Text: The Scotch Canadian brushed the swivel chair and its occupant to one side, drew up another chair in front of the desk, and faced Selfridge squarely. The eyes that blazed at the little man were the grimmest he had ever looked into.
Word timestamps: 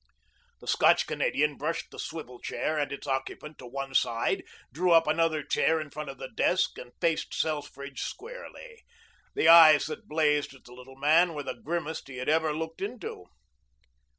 The 0.61 0.67
Scotch 0.67 1.05
Canadian 1.05 1.57
brushed 1.57 1.91
the 1.91 1.99
swivel 1.99 2.39
chair 2.39 2.75
and 2.75 2.91
its 2.91 3.05
occupant 3.05 3.59
to 3.59 3.67
one 3.67 3.93
side, 3.93 4.43
drew 4.73 4.91
up 4.91 5.05
another 5.05 5.43
chair 5.43 5.79
in 5.79 5.91
front 5.91 6.09
of 6.09 6.17
the 6.17 6.27
desk, 6.29 6.79
and 6.79 6.91
faced 6.99 7.35
Selfridge 7.35 8.01
squarely. 8.01 8.81
The 9.35 9.47
eyes 9.47 9.85
that 9.85 10.07
blazed 10.07 10.55
at 10.55 10.63
the 10.63 10.73
little 10.73 10.95
man 10.95 11.35
were 11.35 11.43
the 11.43 11.53
grimmest 11.53 12.07
he 12.07 12.17
had 12.17 12.29
ever 12.29 12.51
looked 12.51 12.81
into. 12.81 13.25